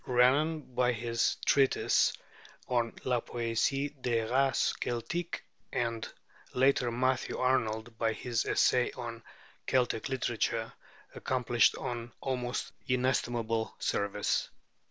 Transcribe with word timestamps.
Renan 0.07 0.61
by 0.73 0.93
his 0.93 1.35
treatise 1.45 2.11
on 2.67 2.91
'La 3.05 3.21
Poésie 3.21 3.93
des 4.01 4.23
Races 4.23 4.73
Celtiques,' 4.81 5.41
and 5.71 6.11
later 6.55 6.89
Matthew 6.89 7.37
Arnold 7.37 7.95
by 7.99 8.13
his 8.13 8.43
essay 8.47 8.91
on 8.93 9.21
'Celtic 9.67 10.09
Literature,' 10.09 10.73
accomplished 11.13 11.75
an 11.79 12.11
almost 12.19 12.71
inestimable 12.87 13.75
service. 13.77 14.49